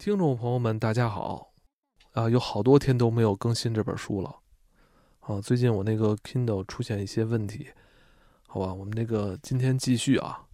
[0.00, 1.52] 听众朋友们，大家好！
[2.12, 4.34] 啊，有好多天都没有更新这本书了。
[5.18, 7.68] 啊，最近我那个 Kindle 出现一些问题，
[8.48, 10.46] 好吧，我们那个今天继续啊。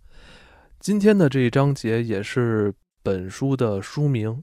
[0.80, 2.74] 今天的这一章节也是
[3.04, 4.30] 本书的书名，《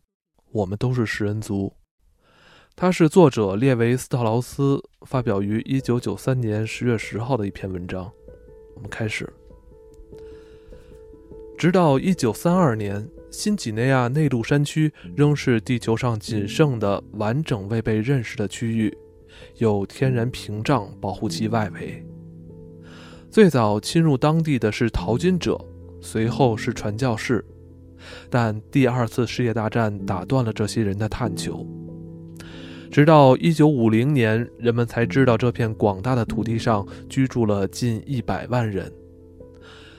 [0.53, 1.73] 我们都是食人族》。
[2.73, 8.09] 它是作者列维斯特劳斯发表于一九九三年十月十号的一篇文章。
[8.73, 9.29] 我们开始。
[11.57, 13.05] 直到一九三二年。
[13.33, 18.95] 新几内亚内陆山区仍是地球上仅剩的完整未被认识的区域，
[19.57, 22.05] 有天然屏障保护其外围。
[23.31, 25.59] 最早侵入当地的是淘金者，
[25.99, 27.43] 随后是传教士，
[28.29, 31.67] 但第二次世界大战打断了这些人的探求。
[32.91, 38.93] 直到1950年，人们才知道这片广大的土地上居住了近一百万人，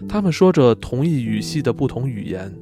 [0.09, 2.56] 他们说着同一语系的不同语言。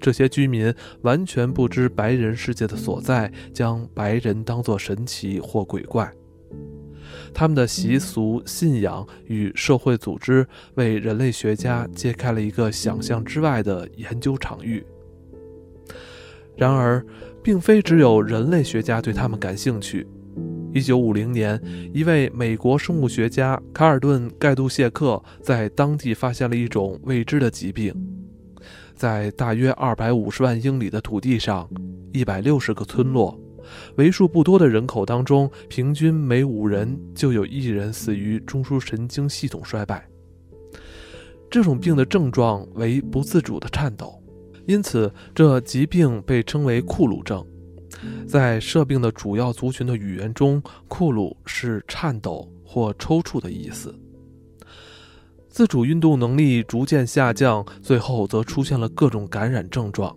[0.00, 6.12] 这些居民完全不知白人世界的所在，将白人当作神奇或鬼怪。
[7.32, 14.84] 他们的习俗、信仰与社会组织为人类学家揭开了一个想象之外的研究场域。
[16.56, 17.04] 然而，
[17.42, 20.06] 并非只有人类学家对他们感兴趣。
[20.72, 21.60] 1950年，
[21.92, 27.94] 一位美国生物学家卡尔顿·盖杜谢克在当地发现了一种未知的疾病。
[28.96, 31.68] 在大约二百五十万英里的土地上，
[32.12, 33.38] 一百六十个村落，
[33.96, 40.08] 为数不多的人口当中，平均每五人就有一人死于中枢神经系统衰败。
[41.50, 44.20] 这种病的症状为不自主的颤抖，
[44.66, 47.46] 因此这疾病被称为库鲁症。
[48.26, 53.94] 在涉病的主要族群的语言中，库鲁是颤抖或抽搐的意思。
[55.56, 60.14] 自主运动能力逐渐下降，最后则出现了各种感染症状。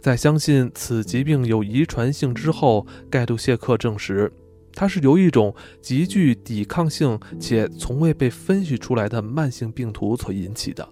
[0.00, 4.32] 在相信此疾病有遗传性之后，盖杜谢克证实，
[4.72, 10.88] 它是由一种极具抵抗性且从未被分析出来的慢性病毒所引起的。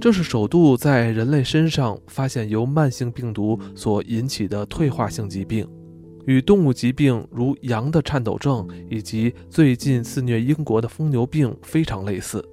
[0.00, 5.64] 这是首度在人类身上发现由慢性病毒所引起的退化性疾病。
[6.26, 12.46] 与动物疾病如羊的颤抖症以及最近肆虐英国的疯牛病非常类似。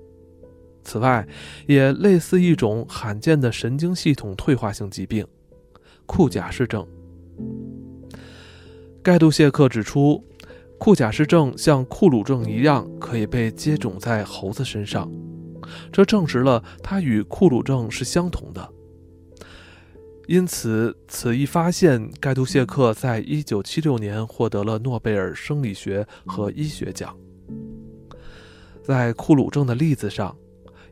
[0.83, 1.27] 此外，
[1.65, 5.25] 也类似一种罕见的神经系统退化性疾病——
[6.05, 6.85] 库贾氏症。
[9.01, 10.23] 盖杜谢克指出，
[10.77, 15.09] 库贾氏症像库鲁症一样可以被接种在猴子身上，
[15.91, 18.69] 这证实了它与库鲁症是相同的。
[20.25, 27.13] 因此，此一发现，盖杜谢克在一九七六年获得了诺贝尔生理学和医学奖。
[28.81, 30.33] 在库鲁症的例子上，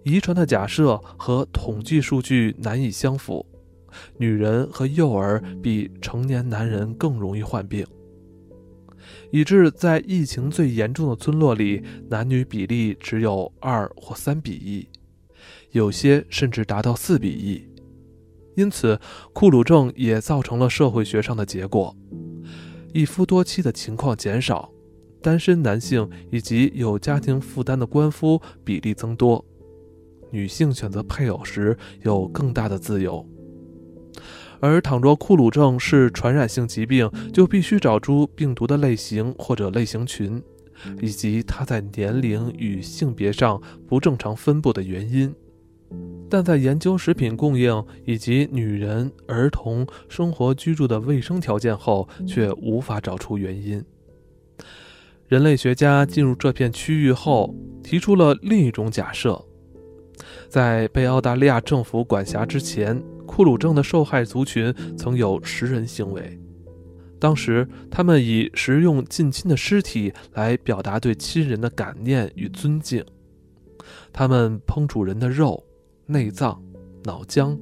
[0.03, 3.45] 遗传的假设和统计数据难以相符，
[4.17, 7.85] 女人和幼儿比成年男人更容易患病，
[9.31, 14.85] 以致在疫情最严重的村落里，男女比例只有二或三比一，
[15.71, 17.70] 有些甚至达到四比一。
[18.55, 18.99] 因此，
[19.33, 21.95] 库鲁症也造成了社会学上的结果：
[22.93, 24.71] 一夫多妻的情况减少，
[25.21, 29.43] 单身男性以及有家庭负担的官夫比例增多，
[30.31, 33.25] 女性选择配偶时有更大的自由。
[34.59, 40.43] 而倘若库鲁症是传染性疾病，就必须找出病毒的类型或者类型群，
[41.01, 45.33] 以及它在年龄与性别上不正常分布的原因。
[46.29, 53.83] 但在研究食品供应以及女人、儿童生活居住的卫生条件后，却无法找出原因。
[55.27, 57.53] 人类学家进入这片区域后，
[57.83, 59.43] 提出了另一种假设：
[60.47, 66.39] 在被澳大利亚政府管辖之前，库鲁症的受害族群曾有食人行为。
[67.19, 73.03] 当时，他们以食用近亲的尸体来表达对亲人的感念与尊敬。
[74.13, 75.61] 他们烹煮人的肉。
[76.11, 76.61] 内脏、
[77.03, 77.57] 脑浆，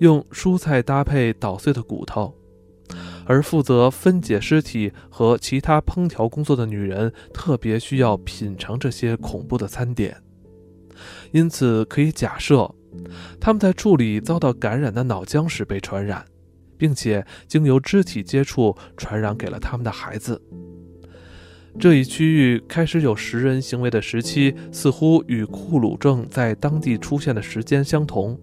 [0.00, 2.34] 用蔬菜搭配捣碎的骨头，
[3.24, 10.16] 而负责分解尸体和其他烹调工作的女人特别需要品尝这些恐怖的餐点，
[11.32, 12.74] 因此可以假设，
[13.40, 16.24] 他们在处理遭到感染的脑浆时被传染，
[16.76, 20.40] 并且经由肢体接触传染给了他们的孩子。
[21.78, 28.38] 这一区域开始有食人行为的时期，似乎与库鲁症在当地出现的时间相同。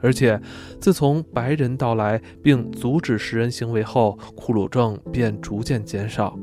[0.00, 0.40] 而且，
[0.80, 6.38] 自从白人到来并阻止食人行为后，库鲁症便逐渐减少，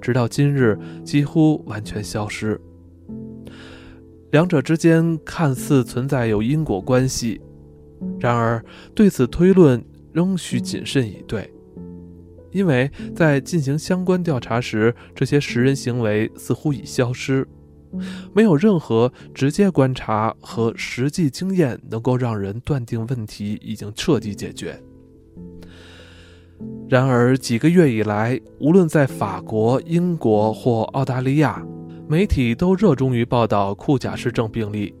[0.00, 2.60] 直到今日几乎完全消失。
[4.30, 7.40] 两者之间看似存在有因果关系，
[8.18, 8.64] 然而，
[8.94, 11.52] 对此推论仍需谨慎以对，
[12.56, 17.46] 因为在进行相关调查时，这些食人行为似乎已消失，
[18.32, 24.80] 没有任何直接观察和实际经验能够让人断定问题已经彻底解决。
[26.88, 31.62] 然而，几个月以来，无论在法国、英国或澳大利亚，
[32.08, 34.94] 媒体都热衷于报道库贾氏症病例。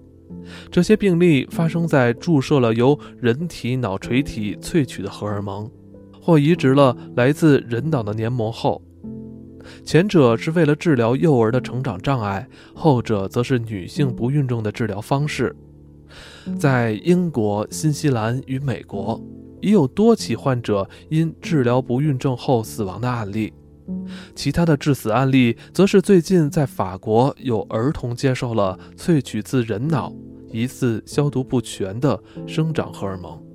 [0.70, 5.68] 这些病例发生在注射了由人体脑垂体萃取的荷尔蒙，
[6.26, 8.82] 或移植了来自人脑的黏膜后。
[9.84, 15.54] 前者是为了治疗幼儿的成长障碍，后者则是女性不孕症的治疗方式。
[16.58, 19.22] 在英国、新西兰与美国，
[19.60, 23.52] 已有多起患者因治疗不孕症后死亡的案例。
[24.34, 30.12] 其他的致死案例，则是最近在法国有儿童接受了萃取自人脑、
[30.50, 33.45] 疑似消毒不全的生长荷尔蒙。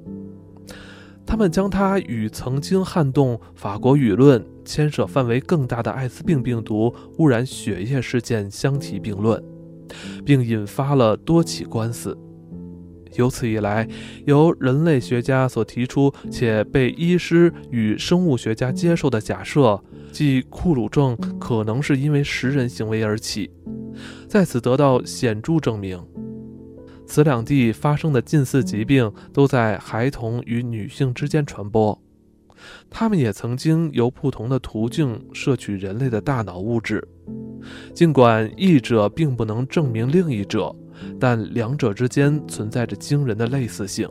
[1.26, 9.42] 他们将它与曾经撼动法国舆论、牵涉范围更大的艾滋病病毒污染血液事件相提并论，
[10.26, 12.18] 并引发了多起官司。
[13.16, 13.88] 由此以来，
[14.26, 19.82] 由人类学家所提出且被医师与生物学家接受的假设。
[20.12, 23.50] 即库鲁症可能是因为食人行为而起，
[24.28, 25.98] 在此得到显著证明。
[27.12, 32.02] 此两地发生的近似疾病都在孩童与女性之间传播，
[32.90, 37.06] 他们也曾经由不同的途径摄取人类的大脑物质。
[37.94, 40.74] 尽管一者并不能证明另一者，
[41.20, 44.10] 但两者之间存在着惊人的类似性。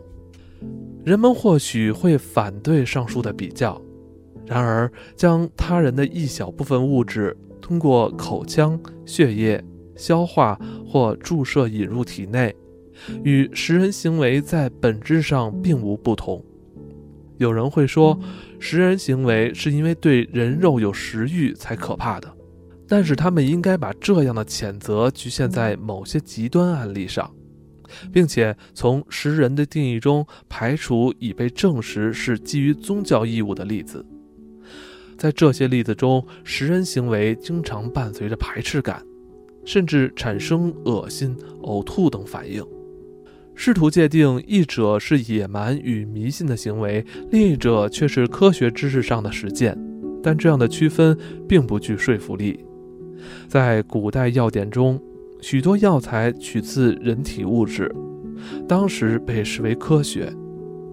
[1.02, 3.80] 人们或许会反对上述的比较。
[4.44, 9.64] 然而，将他人的一小部分物质通过口腔、血液
[9.96, 12.54] 消化或注射引入体内，
[13.24, 16.44] 与食人行为在本质上并无不同。
[17.38, 18.18] 有人会说，
[18.58, 22.30] 食人行为是因为对人肉有食欲才可怕的，
[22.86, 27.32] 但是他们应该把这样的谴责局限在某些极端案例上，
[28.12, 34.04] 并且从食人的定义中排除已被证实是基于宗教义务的例子。
[35.16, 39.02] 在这些例子中，食人行为经常伴随着排斥感，
[39.64, 42.62] 甚至产生恶心、呕吐等反应。
[43.62, 49.76] 试图界定一者是野蛮与迷信的行为，另一者却是科学知识上的实践，
[50.22, 51.14] 但这样的区分
[51.46, 52.64] 并不具说服力。
[53.48, 54.98] 在古代药典中，
[55.42, 57.94] 许多药材取自人体物质，
[58.66, 60.32] 当时被视为科学，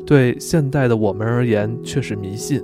[0.06, 2.62] 对现代的我们而言却是迷信。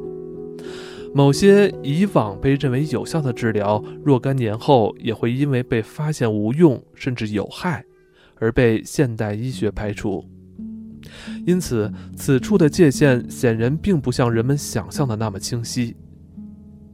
[1.14, 7.86] 某些以往被认为有效的治疗，若干年后也会因为被发现无用甚至有害，
[8.44, 10.30] 而被现代医学排除。
[11.46, 15.96] 因此，此处的界限显然并不像人们想象的那么清晰。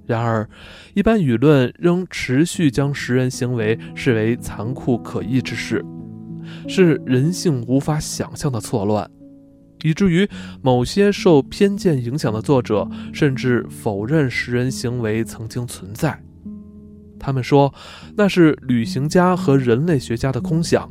[0.06, 0.48] 然而，
[0.94, 5.84] 一般舆论仍持续将食人行为视为残酷可疑之事，
[6.68, 9.10] 是人性无法想象的错乱。
[9.84, 10.28] 以至于
[10.62, 16.22] 某些受偏见影响的作者甚至否认食人行为曾经存在。
[17.18, 17.74] 他们说
[18.18, 20.90] 那是旅行家和人类学家的空想。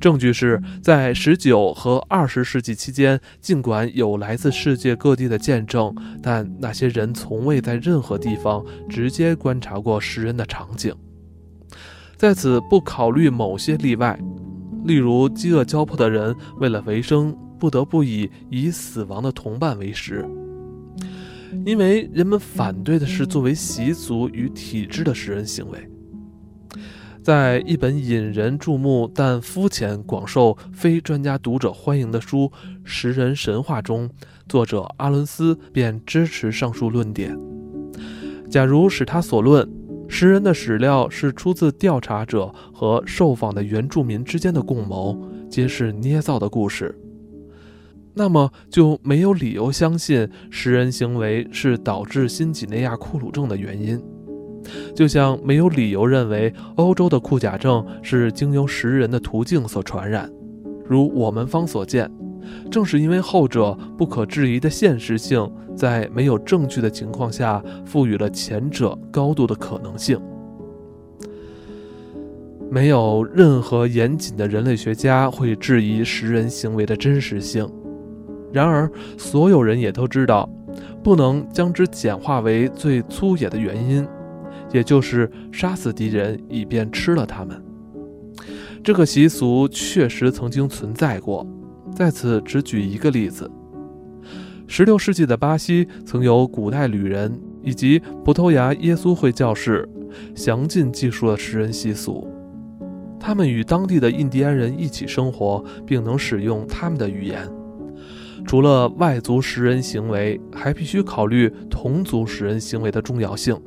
[0.00, 10.94] 证据是在19和20世纪期间，尽管有来自世界各地的见证，但那些人从未在任何地方直接观察过食人的场景。
[12.16, 14.18] 在此不考虑某些例外，
[14.84, 17.36] 例如饥饿交迫的人为了维生。
[17.56, 20.22] 不得不以以死亡的同伴为食，
[21.64, 25.88] 因为人们反对的是作为习俗与体制的食人行为。
[27.24, 32.40] 在一本引人注目但肤浅、广受非专家读者欢迎的书
[32.84, 34.10] 《食人神话》中，
[34.46, 37.34] 作者阿伦斯便支持上述论点。
[38.50, 39.66] 假如使他所论
[40.06, 46.94] 食人的史料是出自调查者和受访的原住民之间的共谋，皆是捏造的故事。
[48.12, 53.98] 那么就没有理由相信食人行为是导致新几内亚库鲁症的原因，
[54.94, 60.30] 就像没有理由认为欧洲的库贾症是经由食人的途径所传染。
[60.86, 62.10] 如我们方所见，
[62.70, 70.20] 正是因为后者不可质疑的现实性，在没有证据的情况下，赋予了前者高度的可能性。
[72.70, 77.66] 没有任何严谨的人类学家会质疑食人行为的真实性。
[78.52, 80.48] 然而，所有人也都知道，
[81.02, 84.06] 不能将之简化为最粗野的原因，
[84.74, 87.64] 也就是杀死敌人以便吃了他们。
[88.82, 91.46] 这个习俗确实曾经存在过，
[91.94, 93.48] 在此只举一个例子。
[94.66, 99.88] 十六世纪的巴西曾有古代旅人以及葡萄牙耶稣会教士
[100.34, 102.28] 详尽记述了食人习俗。
[103.20, 107.48] 他们与当地的印第安人一起生活，并能使用他们的语言。
[108.44, 113.58] 除了外族食人行为，还必须考虑同族食人行为的重要性，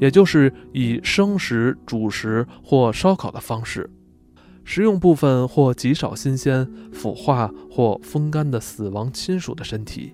[0.00, 3.88] 也就是以生食、煮食或烧烤的方式。
[4.64, 10.12] 食用部分或极少新鲜、腐化或风干的死亡亲属的身体。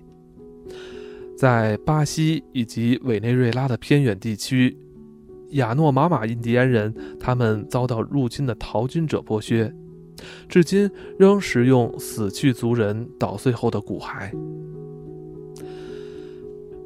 [1.37, 4.75] 在巴西以及委内瑞拉的偏远地区，
[5.51, 9.71] 亚诺玛马印第安人他们遭到入侵的淘金者剥削，
[10.49, 14.31] 至今仍食用死去族人捣碎后的骨骸。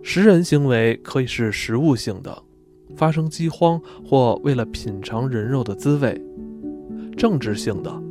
[0.04, 2.44] 食人行为可以是食物性的，
[2.96, 6.20] 发生饥荒或为了品尝人肉的滋味。
[7.16, 8.02] 政治性的，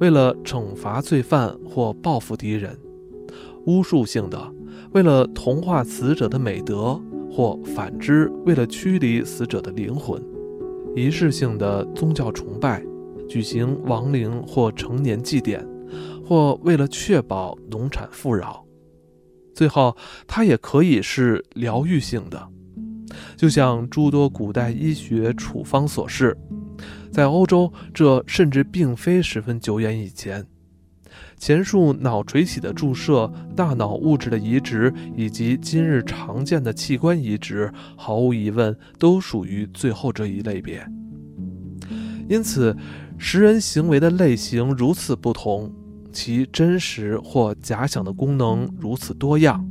[0.00, 2.72] 为了惩罚罪犯或报复敌人；
[3.66, 4.52] 巫术性的，
[4.92, 10.20] 为了同化死者的美德，或反之，为了驱离死者的灵魂；
[10.94, 12.84] 仪式性的宗教崇拜，
[13.28, 15.66] 举行亡灵或成年祭典，
[16.24, 18.64] 或为了确保农产富饶。
[19.54, 22.48] 最后，它也可以是疗愈性的，
[23.40, 26.36] 就像诸多古代医学处方所示。
[27.10, 30.44] 在欧洲，这甚至并非十分久远以前。
[31.38, 40.86] 前述脑垂体的注射、大脑物质的移植以及今日常见的器官移植，毫无疑问都属于最后这一类别。
[42.28, 42.76] 因此，
[43.16, 45.72] 食人行为的类型如此不同，
[46.12, 49.66] 其真实或假想的功能如此多样，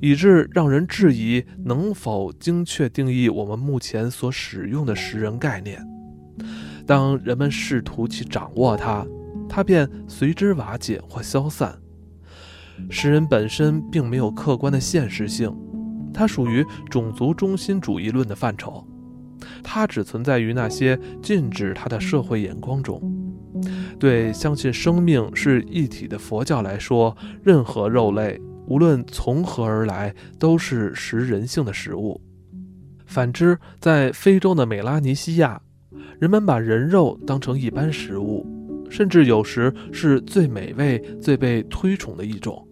[0.00, 5.80] 以致让人质疑能否精确定义我们目前所使用的食人概念。
[6.86, 9.06] 当人们试图去掌握它，
[9.48, 11.78] 它便随之瓦解或消散。
[12.88, 15.54] 食人本身并没有客观的现实性，
[16.12, 18.84] 它属于种族中心主义论的范畴，
[19.62, 23.00] 它只存在于那些禁止它的社会眼光中。
[23.98, 28.40] 对相信生命是一体的佛教来说，任何肉类，
[28.70, 32.20] 无论从何而来，都是食人性的食物。
[33.04, 35.60] 反之，在非洲的美拉尼西亚。
[36.20, 38.46] 人们把人肉当成一般食物，
[38.88, 42.64] 甚至有时是最美味、最被推崇的一种。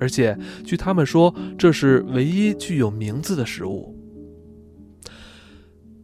[0.00, 3.94] 而且，据他们说，这是唯一具有名字的食物。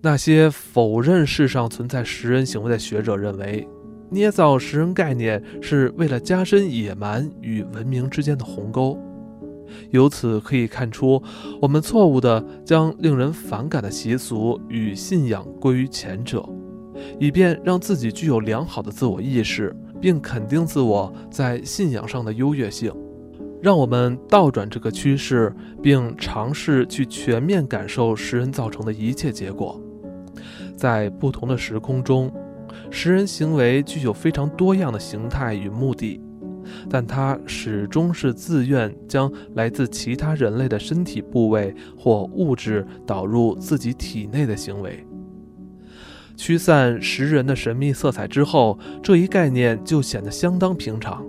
[0.00, 3.66] 那些否认世上存在食人行为的学者认为，
[4.12, 8.98] 捏造食人概念是为了加深野蛮与文明之间的鸿沟。
[9.90, 11.22] 由此可以看出，
[11.60, 16.46] 我们错误地将令人反感的习俗与信仰归于前者，
[17.18, 22.92] 以便让自己具有良好的自我意识，并肯定自我在信仰上的优越性。
[23.62, 29.80] 让我们倒转这个趋势，并尝试去全面感受食人造成的一切结果。
[30.76, 32.30] 在不同的时空中，
[32.92, 36.20] 食人行为具有非常多样的形态与目的。
[36.88, 45.04] 但它始终是自愿将来自其他人类的身体部位或物质导入自己体内的行为。
[46.36, 51.24] 驱散食人的神秘色彩之后，这一概念就显得相当平常。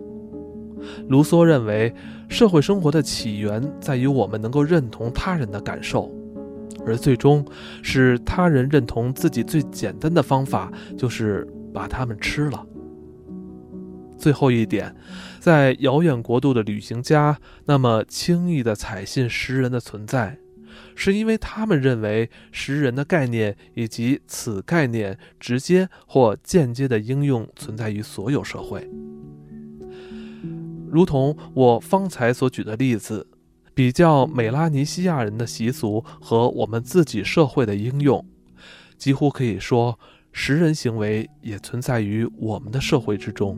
[1.07, 1.93] 卢梭认为，
[2.29, 6.11] 社会生活的起源在于我们能够认同他人的感受，
[6.85, 7.45] 而最终
[7.81, 12.65] 使他人认同自己最简单的方法就是把他们吃了。
[14.17, 14.95] 最后一点，
[15.39, 20.37] 在遥远国度的旅行家那么轻易地采信食人的存在，
[20.95, 28.89] 是因为他们认为食人的概念以及此概念直接或间接的应用存在于所有社会。
[30.89, 33.27] 如同我方才所举的例子，
[33.73, 38.23] 比较美拉尼西亚人的习俗和我们自己社会的应用，
[38.97, 39.97] 几乎可以说，
[40.31, 43.57] 食人行为也存在于我们的社会之中。